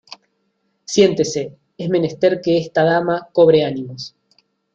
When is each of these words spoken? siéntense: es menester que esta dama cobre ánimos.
siéntense: 0.85 1.55
es 1.77 1.87
menester 1.87 2.41
que 2.41 2.57
esta 2.57 2.83
dama 2.83 3.27
cobre 3.31 3.63
ánimos. 3.63 4.15